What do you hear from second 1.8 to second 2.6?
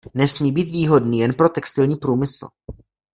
průmysl.